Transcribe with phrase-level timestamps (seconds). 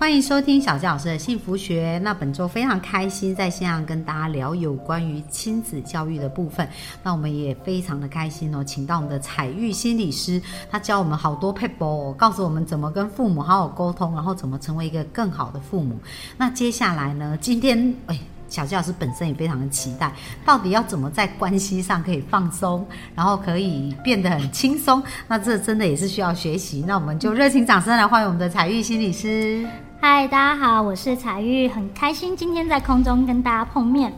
[0.00, 2.00] 欢迎收听小纪老师的幸福学。
[2.02, 6.66] 那本周非常开心，在线上跟大家聊有关于亲子教育的部分。
[7.02, 10.40] 那我们也非常的开心哦，请到我们的彩玉心理师，
[10.70, 15.94] 他教我们好多 people，告诉我们怎么跟父母好好沟通，然后怎么成为一个更好的父母。
[16.38, 18.18] 那接下来呢，今天哎。
[18.48, 20.12] 小纪老师本身也非常的期待，
[20.44, 25.00] 到底要怎么在关系上可以放松，然后可以变得很轻松？
[25.28, 26.82] 那这真的也是需要学习。
[26.84, 29.64] 那我们就热情掌声来欢迎我们的彩玉心理师。
[30.02, 34.10] 嗨，大家好，我是彩玉，很开心今天在空中跟大家碰面。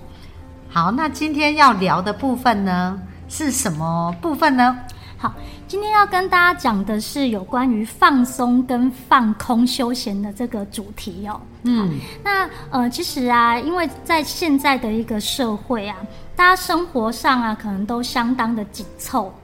[0.69, 4.79] 好，那今天要聊的部分呢是什么部分呢？
[5.19, 5.35] 好，
[5.67, 11.41] 今天要跟大家讲的是有关于放松跟放空休闲的这个主题哦。
[11.65, 15.97] 嗯，那呃，其实啊，因为在现在的一个社会啊，
[16.37, 19.35] 大家生活上啊，可能都相当的紧凑。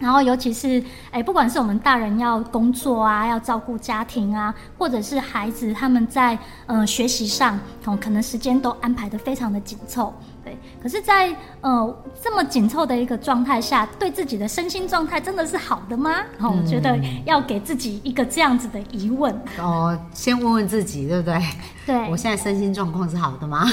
[0.00, 10.56] 然后，尤其是哎，不管是我们大人要工作啊，要照顾家庭啊，或者是孩子他们在呃学习上，哦，可能时间都安排的非常的紧凑，对。
[10.82, 16.22] 可是，在呃这么紧凑的一个状态下，对自己的身心状态真的是好的吗？
[16.40, 19.38] 哦，我觉得要给自己一个这样子的疑问。
[19.58, 21.38] 哦，先问问自己，对不对？
[21.84, 22.10] 对。
[22.10, 23.66] 我现在身心状况是好的吗？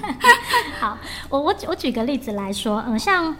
[0.80, 0.96] 好，
[1.28, 3.36] 我我我举个例子来说，嗯，像。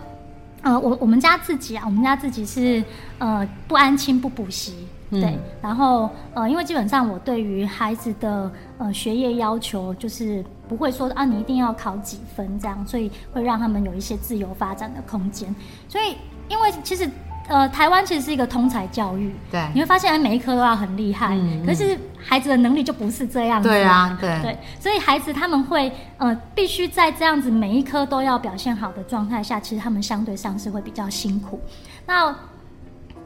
[0.63, 2.83] 呃，我我们家自己啊，我们家自己是
[3.19, 15.55] 呃不安亲不补习，对，然后呃，因为基本上我对于孩子的呃学业要求就是不会说啊你一定要考几分这样，所以会让他们有一些自由发展的空间，
[15.89, 16.17] 所以
[16.49, 17.09] 因为其实。
[17.49, 31.59] 呃，台湾其实是一个通才教育，对，你会发现每一科都要很厉害，可是孩子的能力就不是这样子，对啊，对，对，所以孩子他们会呃，必须在这样子每一科都要表现好的状态下，其实他们相对上是会比较辛苦。
[32.07, 32.35] 那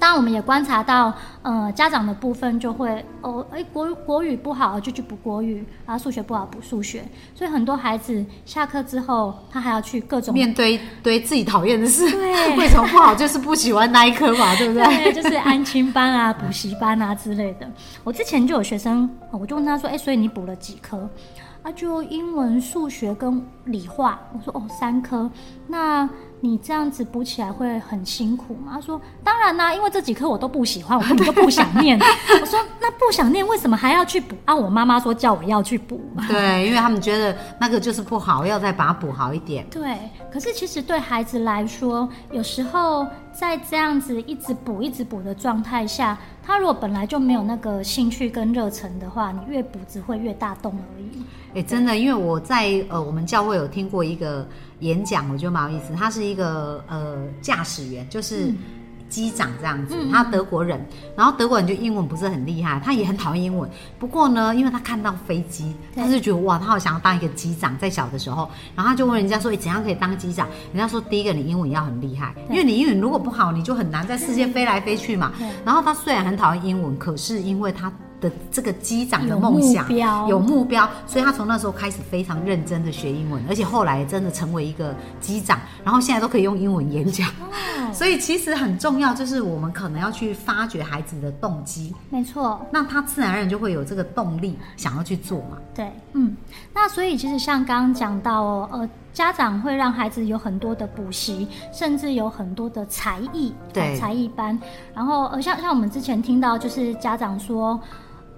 [0.02, 7.04] 当然，我们也观察到，呃，家长的部分就会哦，哎，国国语不好就去补国语，然后数学不好补数学，
[7.36, 13.14] 所以很多孩子下课之后，他还要去各种面对对自己讨厌的事，对， 为什么不好？
[13.14, 14.84] 就是不喜欢那一科嘛，对不对？
[14.84, 17.70] 对，就是安亲班啊、 补习班啊之类的。
[18.02, 21.08] 我之前就有学生，我就问他说，哎，所以你补了几科？
[21.62, 24.18] 啊，就英文、数学跟理化。
[24.32, 25.30] 我说哦，三科。
[25.68, 26.08] 那
[26.44, 28.72] 你这样子补起来会很辛苦吗？
[28.72, 31.96] 他说当然啦，因为这几科我都不喜欢，我根本 就不想念。
[31.98, 34.34] 我说那不想念，为什么还要去补？
[34.44, 36.26] 啊，我妈妈说叫我要去补嘛。
[36.28, 39.64] 对，因为他们觉得那个就是不好，要再把它补好一点。
[39.70, 39.96] 对，
[40.32, 51.22] 可是其实对孩子来说，有时候在这样子一直补、一直补的状态下，他如果本来就没有那个兴趣跟热忱的话，你越补只会越大洞而已。
[51.54, 54.44] 哎，真的，因为我在呃我们教会有听过一个
[54.82, 55.94] 演讲，我觉得蛮有意思。
[55.94, 58.52] 他是一个呃驾驶员，就是
[59.08, 60.84] 机长这样子，他德国人，
[61.16, 63.68] 然后德国人就英文不是很厉害，他也很讨厌英文。
[63.98, 70.48] 不过呢，因为他看到飞机，他就觉得哇，他好想要当一个机长，在小的时候，然后他就问人家说，哎，怎样可以当机长？
[70.72, 75.32] 人家说，第一个你英文要很厉害，因为你英文如果不好，你就很难在世界飞来飞去嘛。
[75.64, 77.92] 然后他虽然很讨厌英文，可是因为他。
[78.22, 79.92] 的这个机长的梦想
[80.28, 87.28] 有目标，所以他从那时候开始非常认真的学英文，而且后来真的成为一个机长，然后现在都可以用英文演讲。
[87.92, 91.94] 所以其实很重要，就是我们可能要去发掘孩子的动机。
[92.08, 95.58] 没错，那他自然而然就会有这个动力想要去做嘛。
[95.74, 96.34] 对，嗯，
[96.72, 104.58] 那所以其实像刚刚讲到哦，呃，家长会让孩子有很多的补习，甚至有很多的才艺，对，才艺班。
[104.94, 107.78] 然后呃，像像我们之前听到，就是家长说。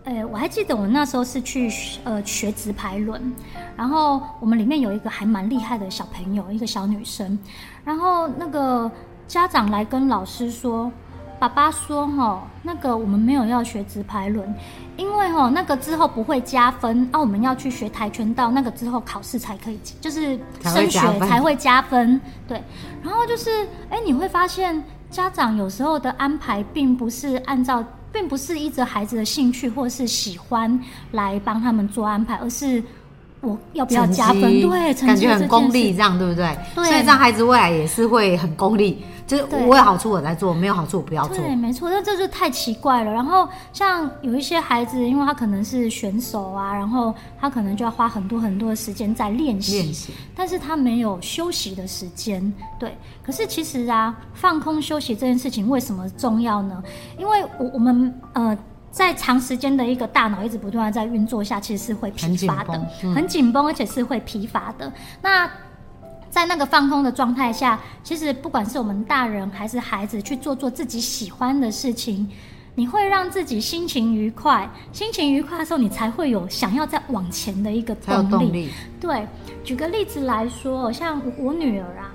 [0.05, 1.73] 哎，我还记得我那时候是去
[2.05, 3.33] 呃学直排轮，
[3.75, 7.39] 然后我们里面有一个还蛮厉害的小朋友，一个小女生，
[7.87, 8.91] 然后那个
[9.27, 10.93] 家长来跟老师说，
[11.39, 14.55] 爸爸说哈，那个我们没有要学直排轮，
[14.99, 22.63] 因为哈那个之后不会加分，啊我们要去学跆拳道，那个之后考试才可以，就是升学才会加分，对，
[23.03, 27.83] 然后就是哎你会发现家长有时候的安排并不是按照。
[28.15, 30.81] 并不是依着孩子的兴趣或是喜欢
[31.11, 32.81] 来帮他们做安排，而是
[33.45, 34.61] 我要不要加分？
[34.61, 36.57] 对，感觉很功利，这样对不对？
[36.75, 39.05] 对，所以这样孩子未来也是会很功利。
[39.27, 41.39] 就是我有好处我在做，没有好处我不要做。
[41.39, 43.11] 对，没错，那这就太奇怪了。
[43.11, 52.53] 然后像有一些孩子，因为他可能是选手啊，然后他可能就要花很多很多的时间在练习，练习，但是他没有休息的时间。
[52.79, 56.83] 对，可是其实啊，放空休息这件事情为什么重要呢？
[57.19, 58.55] 因为我我们呃，
[58.95, 62.81] 在长时间的一个大脑一直不断的在运作下，其实是会疲乏的，
[63.13, 64.91] 很紧绷，而且是会疲乏的。
[65.21, 65.51] 那
[66.31, 72.31] 在那个放空的状态下，其实不管是我们大人还是孩子，去做做自己喜欢的事情，
[72.77, 74.71] 你会让自己心情愉快。
[74.93, 78.71] 心情愉快的时候，你才会有想要再往前的一个动力。
[79.01, 79.27] 对，
[79.65, 82.15] 举个例子来说，像我女儿啊，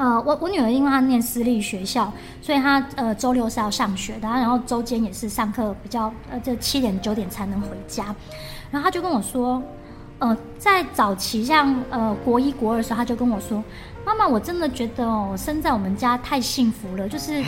[0.00, 2.10] 呃，我我女儿因为她念私立学校，
[2.40, 8.06] 所以她呃周六是要上学的，然后周间也是上课比较呃，这七点九点才能回家，
[8.70, 9.62] 然后她就跟我说。
[10.22, 13.64] 呃，在早期像呃国一国二的时候，她就跟我说
[14.04, 17.08] ：“妈妈，我真的觉得哦，生在我们家太幸福了。
[17.08, 17.42] 就是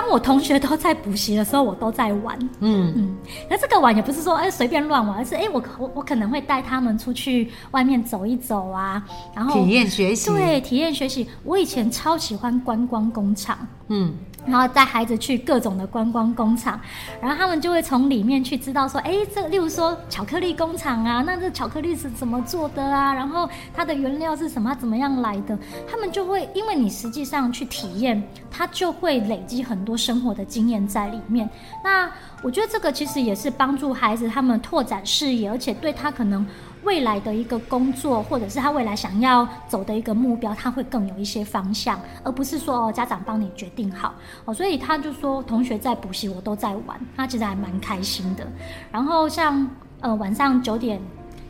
[0.00, 2.38] 当我同学都在补习的时候，我都在玩。
[2.60, 3.14] 嗯嗯，
[3.50, 10.30] 那这个玩也不是说哎随便乱玩，而是哎我我我可能会带他们出去外面走一走啊，然后体验学习。
[10.30, 11.28] 对，体验学习。
[11.44, 13.58] 我以前超喜欢观光工厂。
[13.88, 14.14] 嗯。
[14.46, 16.80] 然后带孩子去各种的观光工厂，
[17.20, 23.12] 然后他们就会从里面去知道说，哎，这例如说巧克力工厂啊，那这巧克力是怎么做的啊？
[23.12, 24.74] 然后它的原料是什么？
[24.74, 25.58] 怎么样来的？
[25.90, 31.48] 他们就会因为你实际上去体验，他就会累积很多生活的经验在里面。
[31.84, 32.10] 那
[32.42, 36.46] 我觉得这个其实也是帮助孩子他们拓展视野，而且对他可能。
[36.82, 44.54] 未来的一个工作，或者是他未来想要走的一个目标，他会更有一些方向，而不是说哦家长帮你决定好哦。
[44.54, 48.46] 所以他就说，同学在补习，我都在玩，他其实还蛮开心的。
[48.90, 49.68] 然后像
[50.00, 51.00] 呃晚上九点。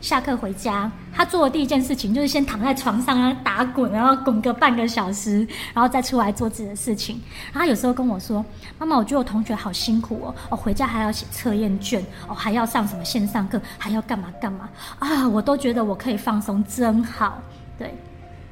[0.01, 7.21] 下课回家，他做的第一件事情就是先躺在床上啊打滚，然后滚个半个小时，然后再出来做自己的事情。
[7.53, 8.43] 然后有时候跟我说
[8.79, 14.67] ：“妈妈，我觉得我同学好辛苦哦，哦回家还要写测验卷，哦还要上什么线上课，还要干嘛干嘛
[14.97, 15.27] 啊！
[15.29, 17.39] 我都觉得我可以放松，真好。”
[17.77, 17.93] 对，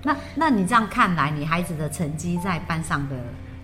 [0.04, 3.16] 那那你这样看来，你孩子的成绩在班上的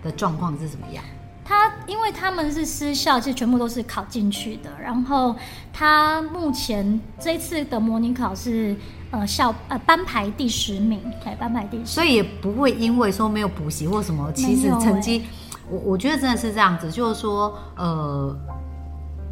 [0.02, 1.04] 的状况是怎么样？
[1.46, 4.70] 他因为他们是私校，其实全部都是考进去的。
[4.82, 5.36] 然后
[5.72, 8.74] 他目前这次的模拟考是
[9.12, 11.86] 呃校呃班排第十名，对班排第十。
[11.86, 15.24] 所以也不会因为说没有补习或什么，其实成绩，
[15.70, 18.36] 我我觉得真的是这样子，就是说呃，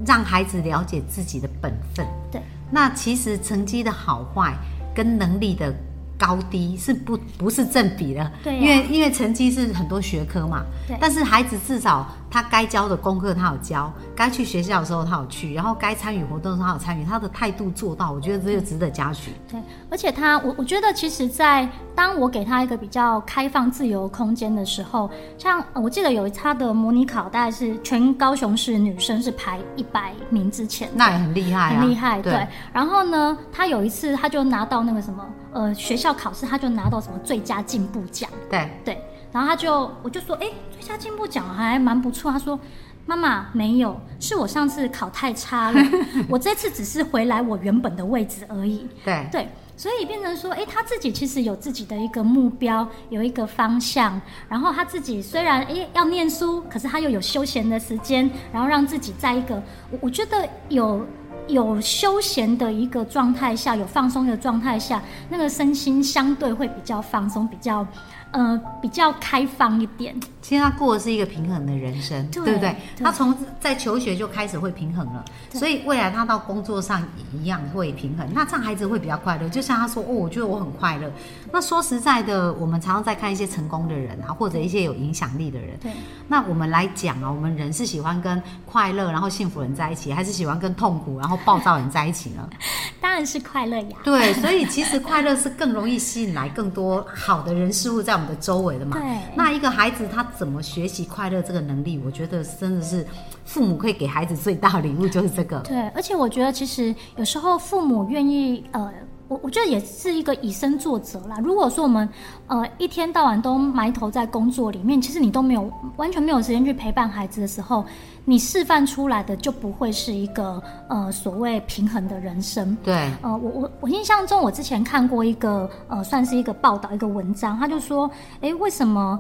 [0.07, 2.07] 让孩子了解自己的本分。
[2.31, 2.41] 对，
[2.71, 4.55] 那其实成绩的好坏
[4.95, 5.75] 跟能力的。
[6.19, 12.07] 高低是不不是正比的，对，因为因为成绩是很多学科嘛，对，但是孩子至少。
[12.35, 19.31] 他该教的功课他有教，该去学校的时候他有去，然后该参与活动的时候他有参与，他的态度做到，我觉得这就值得嘉许。
[19.49, 25.09] 对，而且他，我我觉得其实，在当我给他一个比较开放自由空间的时候，
[25.39, 32.21] 像我记得有他的模拟考，大概是全高雄市女生是排一百名之前，那也很厉害，很厉害。
[32.21, 38.29] 对，然后呢，他有一次他就拿到那个什么，呃，学校考试他就拿到什么最佳进步奖。
[38.51, 39.03] 对对。
[39.33, 42.31] 然后他就，我就说，哎，最佳进步奖还蛮不错。
[42.31, 42.61] 他说，
[43.05, 45.81] 妈妈没有，是我上次考太差了，
[46.29, 48.87] 我这次只是回来我原本的位置而已。
[49.05, 54.21] 对对，所以变成说，哎，他自己其实有自己的一个目标，有一个方向。
[54.49, 59.61] 然后他自己虽然哎要念书，可是他又有休闲的时间，然后让自己在一个
[59.91, 61.05] 我我觉得有
[61.49, 67.87] 有休闲的一个状态下，有放松的状态下，那个身心相对会比较放松，比较。
[68.31, 70.13] 呃，比较开放一点。
[70.43, 72.75] 其实他过的是一个平衡的人生，对不对？
[72.99, 78.27] 他从在求学就开始会平衡了，所以未来他到工作上也一样会平衡。
[78.35, 79.49] 那这样孩子会比较快乐。
[79.51, 81.09] 就像他说：“哦，我觉得我很快乐。”
[81.53, 85.79] 那说实在的，我们常常在看一些成功的人啊，或者一些有影响力的人。
[85.81, 85.93] 对。
[86.27, 92.49] 那我们来讲啊，我们人是喜欢跟快乐然后幸福人在一起，还是喜欢跟痛苦然后暴躁人在一起呢？
[93.01, 93.97] 当然是快乐呀。
[94.03, 98.25] 对，所以其实快乐是更容易吸引来更多好的人事物在我们。
[98.25, 103.07] 的周围的嘛，对，那一个孩子他怎么学习快乐这个能力，我觉得真的是
[103.45, 105.59] 父母可以给孩子最大的礼物就是这个。
[105.61, 108.91] 对，而且我觉得其实有时候父母愿意呃。
[109.27, 111.39] 我我觉得也是一个以身作则啦。
[111.43, 112.09] 如果说我们
[112.47, 117.85] 呃一天到晚都埋头在工作里面，其实你都没有完全没有时间去陪伴孩子的时候，
[118.27, 122.77] 你示范出来的就不会是一个呃所谓平衡的人生。
[122.85, 122.95] 对。
[123.23, 128.11] 呃，我我我印象中，我之前看过一个呃算是一个报道一个文章，他就说，
[128.43, 129.19] 哎，为什么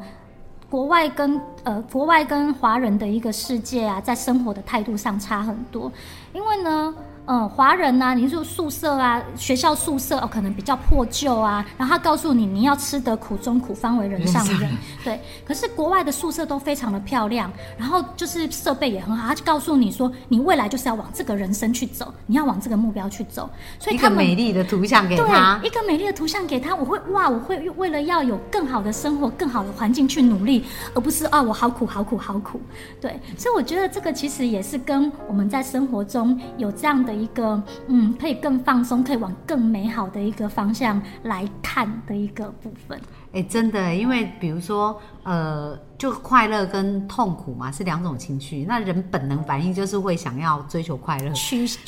[0.68, 5.90] 国外跟呃国外跟华人的一个世界啊，在生活的态度上差很多？
[6.34, 6.94] 因为呢。
[7.26, 14.70] 嗯，华人呐，你说宿舍啊，学校宿舍哦，可能比较破旧啊，然后他告诉你你要吃得苦中苦，方为人上人，
[15.02, 15.18] 对。
[15.42, 23.48] 可是国外的宿舍都非常的漂亮，然后就是设备也很好，他就告诉你说，你未来就是要往这个人生去走，你要往这个目标去走。
[23.78, 30.62] 所以一个美丽的图像给他，一个美丽的图像给他，我会哇，我会为了要有更好的生活、更好的环境去努力，
[30.94, 32.60] 而不是啊，我好苦、好苦、好苦。
[33.00, 37.13] 对，所以我觉得这个其实也是跟我们在生活中有这样的。
[37.14, 43.00] 一个嗯，可以更放松，可以往更美好的一个方向来看的一个部分。
[43.32, 45.78] 哎，真的，因为比如说，呃。
[45.96, 48.64] 就快乐跟痛苦嘛，是两种情绪。
[48.68, 51.32] 那人本能反应就是会想要追求快乐，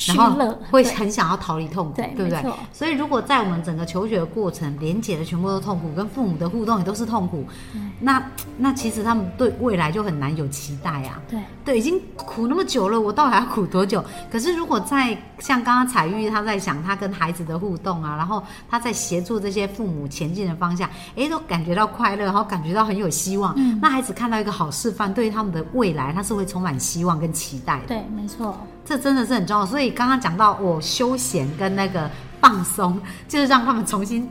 [0.07, 2.51] 然后会很想要逃离痛苦，对不对？
[2.71, 7.45] 所以如果在我们整个求学的过程，连结的全部都痛苦，跟父母的互动也都是痛苦，
[7.99, 8.23] 那
[8.57, 11.21] 那其实他们对未来就很难有期待啊。
[11.29, 14.03] 对对，已经苦那么久了，我到底还要苦多久？
[14.31, 23.97] 可是如果在像刚刚彩玉他在想他跟孩子的互动啊，然后他在协助这些父母前进的方向，哎，都感觉到快乐，然后感觉到很有希望，嗯那。
[23.97, 27.87] 孩子看到一个好示范，对于他们的未来，他是会充满希望跟期待的。
[27.87, 28.55] 对，没错，
[28.85, 29.65] 这真的是很重要。
[29.65, 32.07] 所以刚刚讲到我休闲跟那个
[32.39, 34.29] 放松，就是让他们重新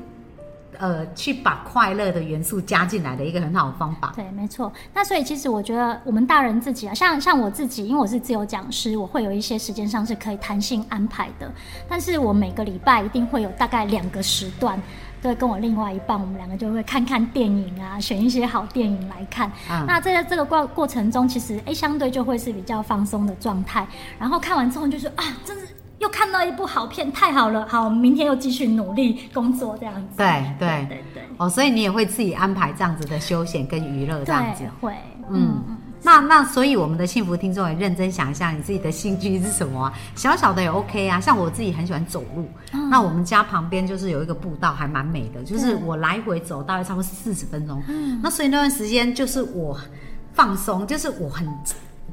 [0.79, 4.13] 呃去把快乐的元素加进来的一个很好的方法。
[4.15, 4.73] 对，没错。
[4.95, 11.51] 那所以其实我觉得我们大人自己啊，像像我自己，因为我是自由讲师，我会有一些时间上是可以弹性安排的。
[11.89, 14.81] 但是我每个礼拜一定会有大概两个时段。
[15.27, 19.51] 对，跟我另外一半，我们两个就会看看电影啊， 选一些好电影来看。
[19.89, 23.85] 那在这个过过程中，其实哎，相对就会是比较放松的状态。
[24.21, 25.67] 然后看完之后，就是啊，真是
[25.99, 27.67] 又看到一部好片，太好了！
[27.69, 30.17] 好，明天又继续努力工作，这样子。
[30.17, 31.23] 对对对对。
[31.39, 34.63] 哦，所以你也会自己安排这样子的休闲跟娱乐，这样子。
[34.81, 34.95] 会，
[35.29, 35.61] 嗯。
[36.07, 39.93] 那那，所以我们的幸福听众也认真想一下，你自己的兴趣是什么？
[40.15, 41.21] 小小的也 OK 啊。
[41.21, 42.49] 像我自己很喜欢走路，
[42.89, 47.83] 那我们家旁边就是有一个步道，还蛮美的，就是我来回走大概差不多四十分钟。
[48.23, 49.77] 那所以那段时间就是我
[50.33, 51.45] 放松，就是我很。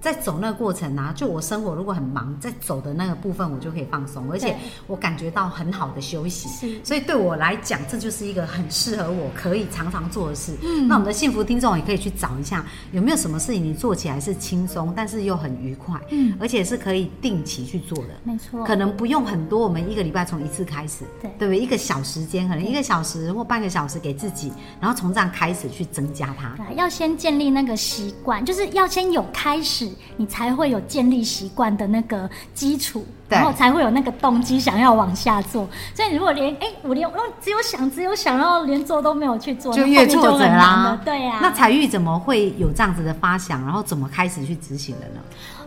[0.04, 4.54] 在走那个过程啊，就我生活如果很忙，在走的那个部分，我就可以放松，而且
[4.86, 6.50] 我感觉到很好的休息。
[6.50, 10.58] 是，所以对我来讲，这就是一个很适合我可以常常做的事。
[10.62, 18.10] 嗯，那我们的幸福听众也可以去找一下，有没有什么事情你做起来是轻松，但是又很愉快，嗯，而且是可以定期去做的。
[18.26, 21.58] 没错，可能不用很多，我们一个礼拜从一次开始，对，对不对？
[21.58, 26.58] 一个小时间，可能一个小时或半个小时给自己，然后从这样开始去增加它。
[26.76, 30.74] 要先建立那个习惯，就是要先有开始，你才会。
[30.74, 35.70] 有建立习惯的那个基础，然后才会有那个动机想要往下做。
[35.94, 41.00] 所以你如果连哎，我连我只有想只有想，然后连做都没有去做，就越挫折啦。
[41.06, 41.38] 对呀。
[41.44, 43.64] 那彩玉怎么会有这样子的发想？
[43.64, 45.22] 然后怎么开始去执行的呢？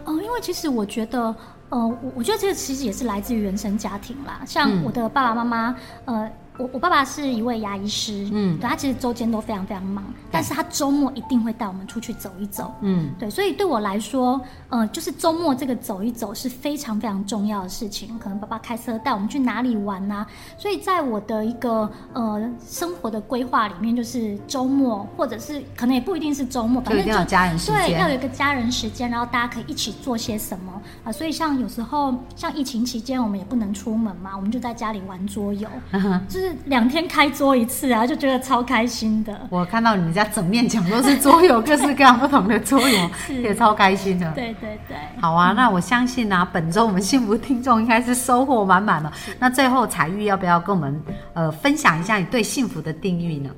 [0.06, 1.32] 哦，因为其实我觉得，
[1.68, 4.40] 呃，我我觉得这个其实也是来自于原生家庭啦。
[4.44, 6.28] 像我的爸爸妈妈，呃。
[6.58, 18.18] 我我爸爸是一位牙医师，嗯，对他其实周间都非常非常忙，但是他周末一定会带我们出去走一走，嗯，对，所以对我来说，呃，就是周末这个走一走是非常非常重要的事情。
[18.18, 20.26] 可能爸爸开车带我们去哪里玩呐？
[20.56, 31.12] 所以在我的一个呃生活的规划里面，就是周末或者是可能也不一定是周末，反正就要家人时间，对，要有一个家人时间，然后大家可以一起做些什么啊？
[31.12, 35.68] 所以像有时候像疫情期间，我们也不能出门嘛，我们就在家里玩桌游，
[36.28, 36.45] 就是。
[36.66, 39.46] 两天开桌一次啊，就觉得超开心的。
[39.50, 43.10] 我看到你们家整面墙都是桌游，各式各样不同的桌游，
[43.42, 44.30] 也超开心的。
[44.32, 49.12] 对对对，好啊，那我相信啊，本周我们幸福听众应该是收获满满了。
[49.38, 51.02] 那最后彩玉要不要跟我们
[51.34, 53.50] 呃分享一下你对幸福的定义呢？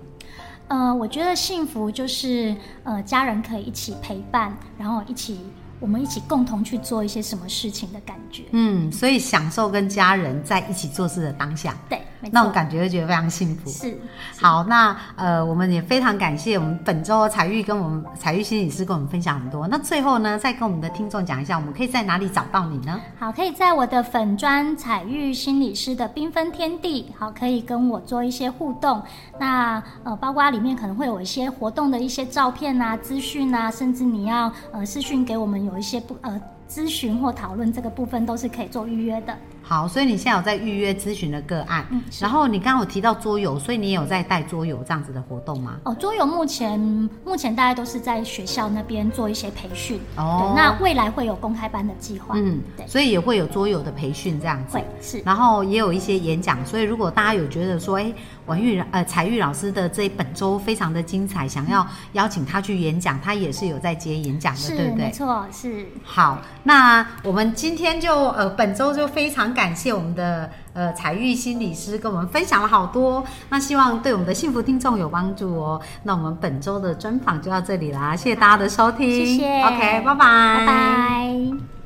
[0.69, 2.55] 呃，我觉得幸福就是
[2.85, 5.41] 呃家人可以一起陪伴，然后一起。
[5.81, 12.03] 我们一起共同去做一些什么事情的感觉，嗯，所以享受跟家人在一起做事的当下，对，
[12.33, 13.69] 那种感觉就觉得非常幸福。
[13.69, 13.97] 是，
[14.41, 19.69] 好，那呃，我们也非常感谢我们本周彩玉跟我们彩玉心理师跟我们分享很多。
[19.69, 22.99] 那最后呢，再跟我们的听众讲一下，我们可以在哪里找到你呢？
[23.19, 29.03] 好，可以在我的粉砖彩玉心理师的缤纷天地，好，可以跟我做一些互动。
[29.39, 35.59] 那呃，包括里面可能会有一些活动的一些照片啊、资讯啊，甚至你要呃私讯给我们。
[35.59, 39.37] 有一些不呃咨询或讨论这个部分都是可以做预约的。
[39.63, 45.79] 好，所以你现在有在预约咨询的个案，嗯，然后你刚刚有提到桌游，所以你也有在带桌游这样子的活动吗？
[45.85, 46.81] 哦，桌游目前
[47.23, 58.11] 目前大家都是在学校那边做一些培训，哦，那未来会有公开班的计划，嗯，对，所以也会有桌游的培训这样子，会是，然后也有一些演讲，所以如果大家有觉得说，哎，
[58.47, 65.05] 王玉呃彩玉老师的这一本周非常的精彩，想要邀请他去演讲，他也是有在接演讲的，对不对？
[65.05, 65.87] 没错，是。
[66.03, 75.81] 好，那我们今天就呃本周就非常感谢我们的呃彩玉心理师跟我们分享了好多，那希望对我们的幸福听众有帮助哦。
[76.03, 81.78] 那我们本周的专访就到这里啦，谢谢大家的收听，谢谢，OK，拜拜，拜拜。